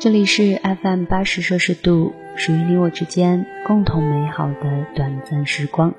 [0.00, 5.92] 这里是 FM 八十摄氏度，属于你我之间共同美好的短暂时光。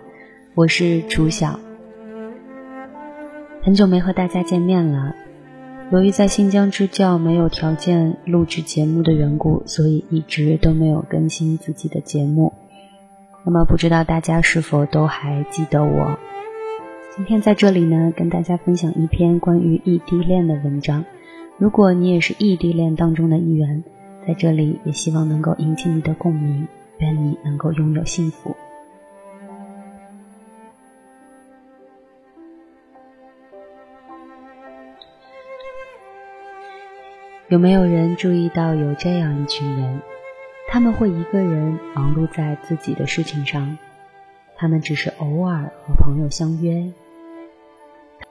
[0.56, 1.60] 我是楚晓，
[3.62, 5.16] 很久没和大家见面了。
[5.92, 12.54] 由于在新疆支教没有条件录制节目的缘故，所以一直都没有更新自己的节目。
[13.44, 16.18] 那么，不知道大家是否都还记得我？
[17.18, 21.04] 今天在这里呢，跟大家分享一篇关于异地恋的文章。
[21.60, 23.84] 如果你也是异地恋当中的一员，
[24.26, 26.66] 在这里也希望能够引起你的共鸣，
[27.00, 28.56] 愿你能够拥有幸福。
[37.50, 40.00] 有没有人注意到有这样一群人？
[40.70, 43.78] 他们会一个人忙碌在自己的事情上，
[44.56, 46.90] 他们只是偶尔和朋友相约。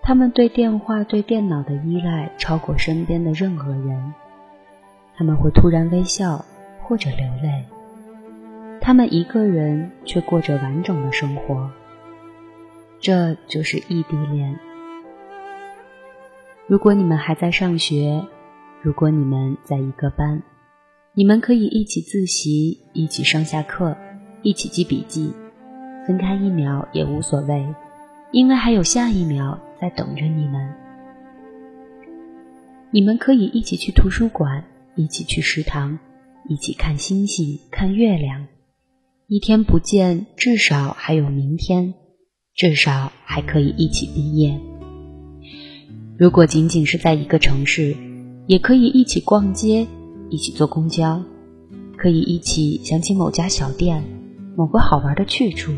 [0.09, 4.15] 他们对电话、对电脑的依赖超过身边的任何人。
[5.15, 6.47] 他们会突然微笑
[6.81, 7.67] 或者流泪。
[8.81, 11.71] 他们一个人却过着完整的生活。
[12.99, 14.59] 这就是异地恋。
[16.67, 18.25] 如果你们还在上学，
[18.81, 20.43] 如果你们在一个班，
[21.13, 23.95] 你们可以一起自习，一起上下课，
[24.41, 25.35] 一起记笔记，
[26.07, 27.67] 分开一秒也无所谓。
[28.31, 30.75] 因为还有下一秒在等着你们，
[32.91, 34.65] 你们可以一起去图书馆，
[34.97, 35.99] 一起去食堂，
[36.47, 38.47] 一起看星星、看月亮。
[39.29, 41.95] 一天不见，至少还有明天，
[42.55, 44.61] 至少还可以一起毕业。
[46.19, 47.97] 如果仅仅是在一个城市，
[48.47, 49.87] 也可以一起逛街，
[50.29, 51.23] 一起坐公交，
[51.97, 54.05] 可以一起想起某家小店，
[54.55, 55.73] 某个好玩的去处。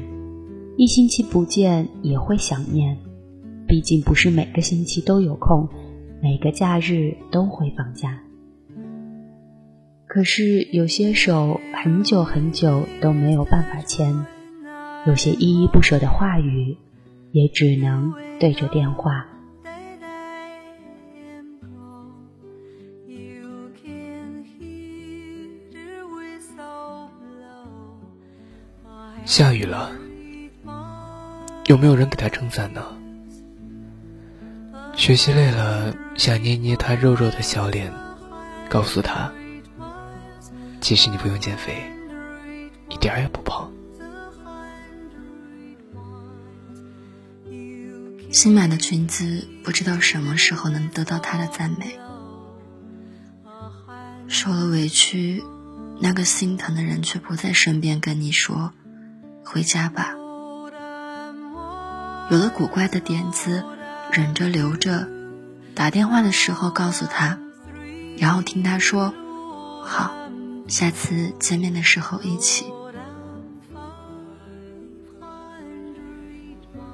[0.80, 2.96] 一星期不见也会想念，
[3.68, 5.68] 毕竟不是每个星期都有空，
[6.22, 8.18] 每个假日都会放假。
[10.06, 14.24] 可是有些手很久很久都没有办法牵，
[15.06, 16.74] 有些依依不舍的话语，
[17.32, 19.26] 也只能对着电话。
[29.26, 29.92] 下雨了。
[31.66, 32.82] 有没有人给他撑伞呢？
[34.96, 37.92] 学习累了，想捏捏他肉肉的小脸，
[38.68, 39.32] 告诉他：
[40.80, 41.90] 其实你不用减肥，
[42.88, 43.70] 一点儿也不胖。
[48.32, 51.98] 新买的裙子不知道什么时候能得到他的赞美。
[54.28, 55.42] 受了委屈，
[56.00, 58.72] 那个心疼的人却不在身边，跟你说
[59.44, 60.14] ：“回家吧。”
[62.30, 63.64] 有了古怪的点子，
[64.12, 65.08] 忍着留着，
[65.74, 67.40] 打电话的时候告诉他，
[68.18, 69.12] 然后听他说
[69.82, 70.14] ：“好，
[70.68, 72.72] 下次见面的时候一起。”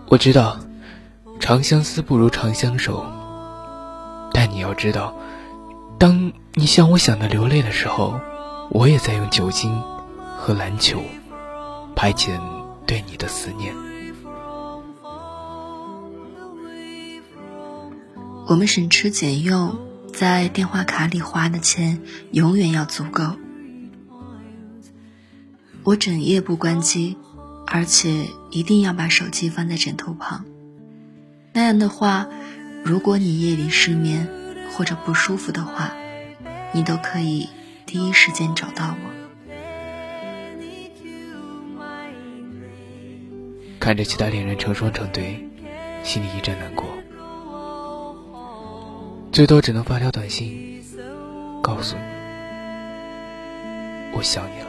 [0.09, 0.59] 我知道，
[1.39, 3.05] 长相思不如长相守，
[4.33, 5.15] 但你要知道，
[5.99, 8.19] 当你像我想的流泪的时候，
[8.71, 9.83] 我也在用酒精
[10.39, 11.03] 和篮球
[11.95, 12.41] 排遣
[12.87, 13.75] 对你的思念。
[18.49, 19.77] 我们省吃俭用，
[20.13, 23.37] 在电话卡里花的钱永远要足够。
[25.83, 27.17] 我整夜不关机，
[27.67, 30.45] 而且一定要把手机放在枕头旁。
[31.53, 32.29] 那样的话，
[32.85, 34.29] 如果你夜里失眠
[34.73, 35.93] 或者不舒服的话，
[36.73, 37.49] 你都可以
[37.85, 39.11] 第一时间找到我。
[43.81, 45.49] 看着其他恋人成双成对，
[46.05, 46.87] 心里一阵难过。
[49.37, 50.83] 最多只能发条短信，
[51.63, 52.03] 告诉你
[54.15, 54.69] 我想你了。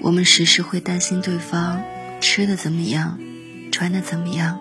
[0.00, 1.82] 我们时时会担心对方
[2.20, 3.18] 吃的怎么样，
[3.72, 4.60] 穿的怎么样，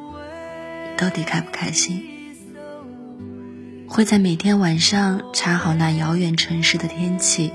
[0.97, 2.03] 到底开不开心。
[3.88, 7.53] 会在每天晚上查好那遥远城市的天气，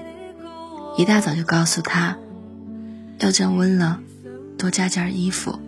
[0.96, 2.16] 一大早就告诉他，
[3.18, 4.00] 要降温了，
[4.56, 5.58] 多加件衣服。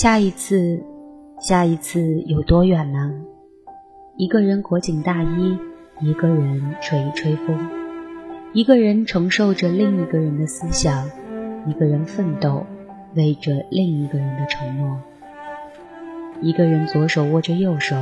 [0.00, 0.82] 下一次，
[1.38, 3.12] 下一次有多远呢？
[4.16, 5.58] 一个人裹紧大衣，
[6.00, 7.68] 一个人吹一吹风，
[8.54, 11.06] 一个人承受着另一个人的思想，
[11.66, 12.64] 一个人奋斗，
[13.14, 14.98] 为着另一个人的承诺。
[16.40, 17.94] 一个人左手握着右手，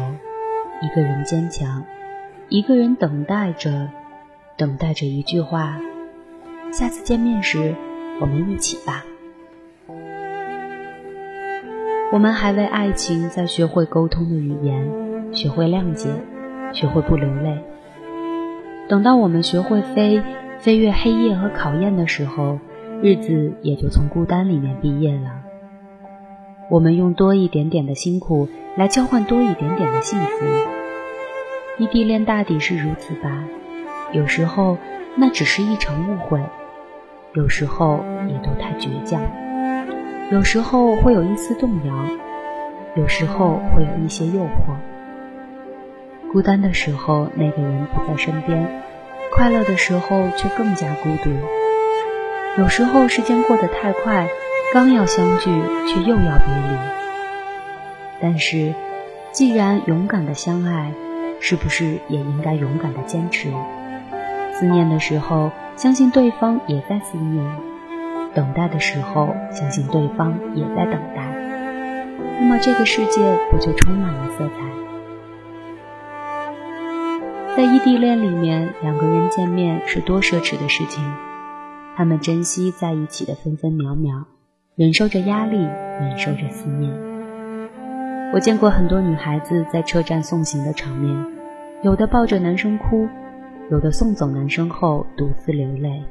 [0.81, 1.83] 一个人坚强，
[2.49, 3.91] 一个人等待着，
[4.57, 5.81] 等待着一句话：
[6.71, 7.75] 下次见面时，
[8.21, 9.05] 我们一起吧。
[12.11, 16.09] 我们还为爱情在学会沟通的语言，学会谅解，
[16.73, 17.63] 学会不流泪。
[18.89, 20.23] 等到我们学会飞，
[20.59, 22.61] 飞越黑夜和考验的时候，
[23.03, 25.43] 日子也就从孤单里面毕业了。
[26.71, 30.47] 我们用多一点点的辛苦来交换多一点点的幸福。
[31.77, 33.45] 异地恋大抵是如此吧。
[34.13, 34.79] 有时候
[35.15, 36.41] 那只是一场误会，
[37.35, 39.21] 有时候也都太倔强。
[40.31, 41.95] 有时候会有一丝动摇，
[42.97, 44.77] 有时候会有一些诱惑。
[46.31, 48.67] 孤单的时候，那个人不在身边；
[49.35, 51.31] 快乐的时候，却更加孤独。
[52.59, 54.29] 有时候时间过得太快，
[54.75, 55.51] 刚要相聚，
[55.87, 56.79] 却又要别离。
[58.21, 58.75] 但是，
[59.33, 60.93] 既然勇敢的相爱，
[61.41, 63.49] 是不是也应该勇敢的坚持？
[64.53, 67.68] 思念的时候，相信对方也在思念。
[68.35, 71.27] 等待的时候，相信对方也在等待，
[72.41, 74.55] 那么这个世界不就充满了色彩？
[77.57, 81.03] 在异地恋里面，两个人见面是多奢侈的事情，
[81.97, 84.27] 他们珍惜在一起的分分秒秒，
[84.77, 85.57] 忍受着压力，
[86.01, 86.93] 忍受着思念。
[88.33, 91.27] 我见过很多女孩子在车站送行的场面，
[91.83, 93.09] 有的抱着男生哭，
[93.71, 96.05] 有的送走男生后独自流泪。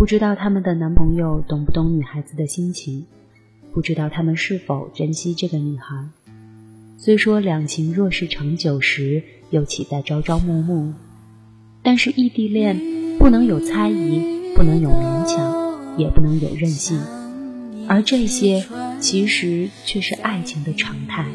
[0.00, 3.04] 不知道他们的男朋友懂不懂女孩子的心情，
[3.70, 5.94] 不知道他们是否珍惜这个女孩。
[6.96, 10.94] 虽说两情若是长久时，又岂在朝朝暮暮？
[11.82, 12.80] 但是异地恋
[13.18, 16.98] 不能有猜疑，不能有勉强，也不能有任性，
[17.86, 18.64] 而这些
[19.00, 21.26] 其实却是爱情的常态。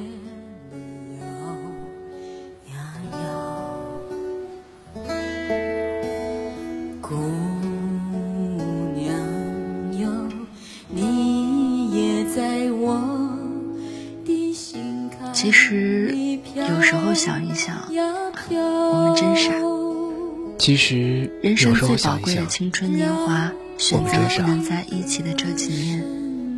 [20.66, 26.04] 其实人生最宝贵的青春年华，选择不能在一起的这几年。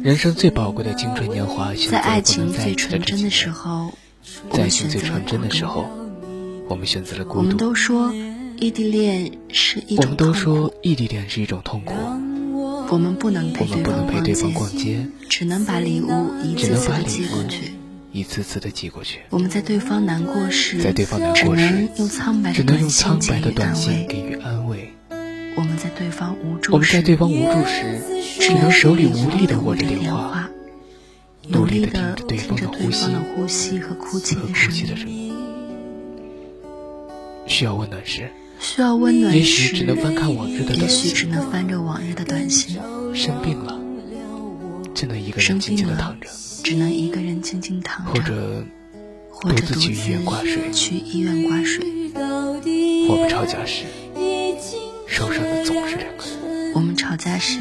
[0.01, 3.91] 人生最宝贵的青春年华，在爱情最纯真的时候，
[4.49, 5.89] 在爱情最纯真的时候，
[6.69, 7.39] 我们选择了孤独。
[7.39, 8.13] 我们都说
[8.57, 11.93] 异地恋是一种我们都说异地恋是一种痛苦。
[12.89, 13.65] 我们不能陪
[14.23, 17.73] 对方逛街，只能把礼物一次次寄过去。
[18.11, 19.19] 一次次的寄过去。
[19.29, 21.89] 我们在对方难过时，在对方难过时，
[22.53, 24.93] 只能用苍白的短信给予安慰。
[25.55, 27.99] 我们在对方无助，我们在对方无助时，
[28.39, 30.49] 只能手里无力的握着电话，
[31.47, 34.35] 努力的听着对方的呼吸和哭泣
[34.85, 35.33] 的声音。
[37.47, 42.77] 需要温暖时，需要温暖时，也许只能翻看往日的短信，也许只能翻着往日的短信。
[43.15, 43.79] 生病了，
[44.93, 46.27] 只能一个人静静的躺着。
[46.67, 48.65] 只能一个人静静躺着，或者
[49.31, 50.69] 或者独自去医院挂水。
[50.73, 51.81] 去医院挂水。
[53.07, 53.85] 我们吵架时，
[55.07, 56.73] 受伤的总是两个人。
[56.75, 57.57] 我们吵架时，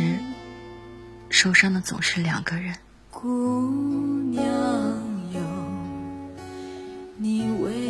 [1.29, 2.75] 受伤的总是两个人。
[3.13, 3.71] 姑
[4.33, 4.45] 娘
[5.33, 5.41] 哟，
[7.17, 7.86] 你为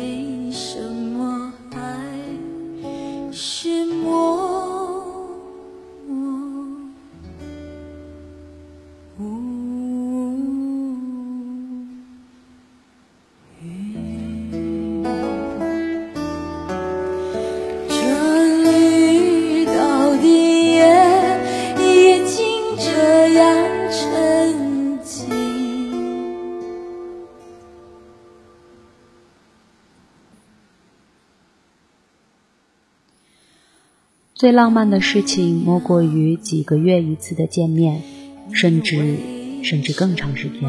[34.37, 38.03] 最浪漫的事情莫过于几个月一次的见面，
[38.51, 39.17] 甚至
[39.63, 40.61] 甚至更长时间。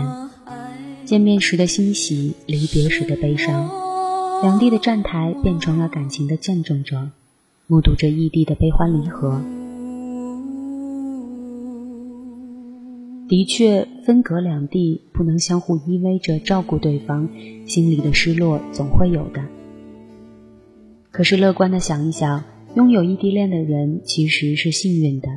[1.04, 3.68] 见面时的欣喜，离别时的悲伤，
[4.40, 7.10] 两地的站台变成了感情的见证者，
[7.66, 9.38] 目睹着异地的悲欢离合。
[13.28, 17.28] 的确，分隔两地，不能相互依偎着照顾对方，
[17.66, 19.44] 心里的失落总会有的。
[21.10, 22.44] 可是乐观的想一想，
[22.74, 25.28] 拥有异地恋的人其实是幸运的，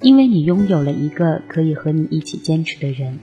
[0.00, 3.18] 因为你拥有了一个可以和你一起坚持的人，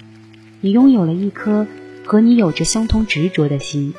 [0.61, 1.67] 你拥有了一颗
[2.03, 3.93] 和你有着相同执着的心，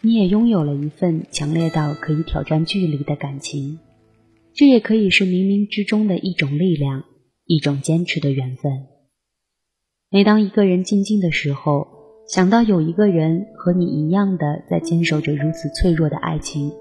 [0.00, 3.78] 你也拥有了一份强烈到可以挑战距离的感情。
[4.52, 7.04] 这也可以是冥冥之中的一种力量，
[7.44, 8.72] 一种坚持的缘分。
[10.10, 11.86] 每当一个人静静的时候，
[12.28, 16.72] 想到有一个人和你一样的在坚守着如此脆弱的爱情，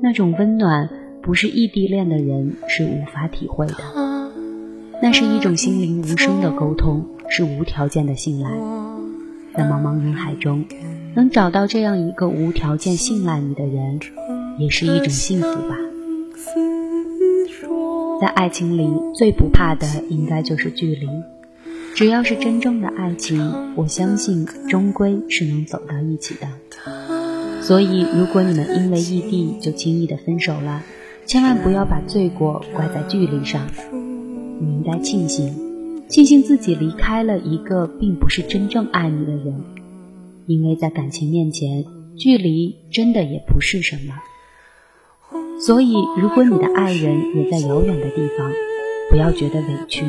[0.00, 0.88] 那种温暖
[1.22, 3.74] 不是异地恋的人是无法体会的。
[5.02, 8.50] 那是一种心灵无声的沟通，是无条件的信赖。
[9.54, 10.64] 在茫茫人海中，
[11.14, 14.00] 能找到这样一个无条件信赖你的人，
[14.58, 15.76] 也是一种幸福吧。
[18.20, 21.08] 在爱情里最不怕的应该就是距离，
[21.94, 26.48] 只要是真正的爱情，我相信终归是能走到一起的。
[27.60, 30.82] 所以，如果你们因为异地就轻易的分手了，
[31.26, 33.66] 千万不要把罪过怪在距离上，
[34.60, 35.54] 你应该庆幸，
[36.08, 39.62] 庆幸自己离开了一个并不是真正爱你的人，
[40.46, 41.84] 因为在感情面前，
[42.16, 44.14] 距离真的也不是什么。
[45.60, 48.50] 所以，如果你的爱人也在遥远的地方，
[49.10, 50.04] 不要觉得委屈，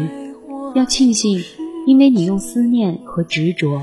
[0.75, 1.41] 要庆幸，
[1.85, 3.81] 因为你用思念和执着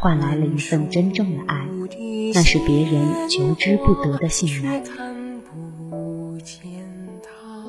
[0.00, 1.66] 换来了一份真正的爱，
[2.38, 4.80] 那是别人求之不得的信赖。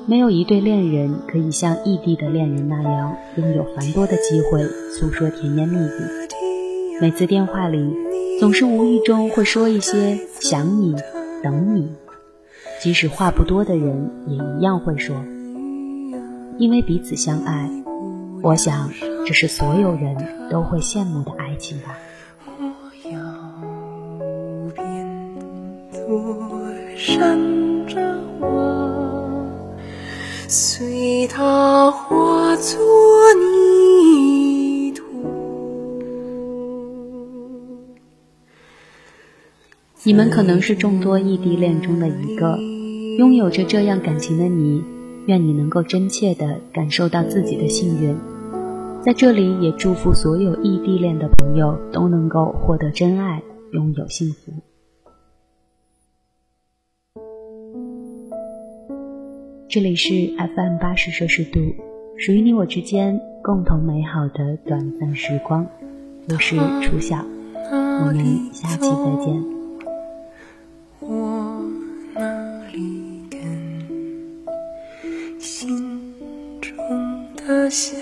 [0.06, 4.62] 没有一对恋人可以像异地的恋人那样拥有繁多的机会
[4.92, 7.92] 诉说甜言蜜语，每次电话里
[8.38, 10.94] 总是无意中会说一些想你、
[11.42, 11.92] 等你。
[12.80, 15.16] 即使话不多的人也一样会说，
[16.58, 17.68] 因为彼此相爱。
[18.44, 18.88] 我想，
[19.26, 21.98] 这是所有人都会羡慕的爱情吧。
[30.48, 32.80] 随它化作
[33.34, 35.04] 泥土。
[40.02, 42.58] 你们可能是众多异地恋中的一个。
[43.18, 44.82] 拥有着这样感情的你，
[45.26, 48.16] 愿你能够真切的感受到自己的幸运。
[49.02, 54.52] 在这里，也祝福所有异地恋的朋友都能够获得真爱，拥有幸福。
[59.70, 61.60] 这里是 FM 八十摄氏度，
[62.18, 65.64] 属于你我之间共同美好的短暂时光。
[66.28, 67.24] 我是初晓，
[67.70, 69.40] 我们下期再见。
[75.38, 76.12] 心
[76.60, 76.76] 中
[77.36, 78.00] 的想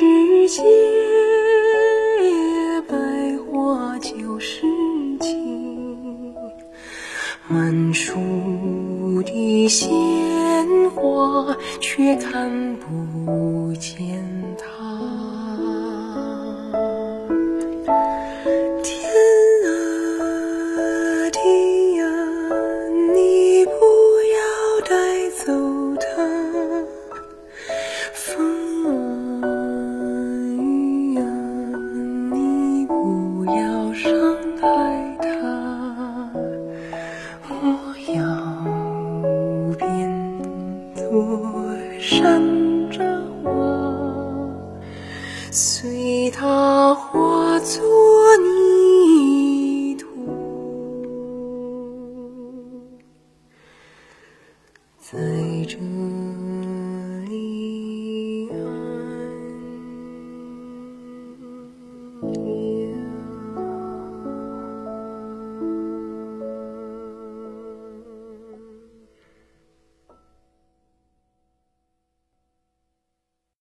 [0.00, 0.23] 如
[45.66, 48.23] 随他化作